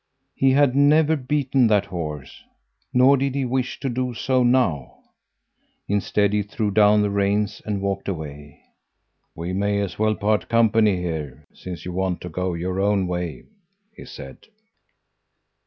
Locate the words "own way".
12.79-13.45